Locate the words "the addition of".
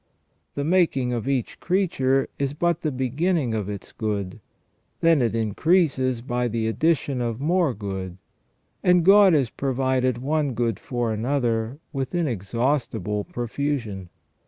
6.47-7.39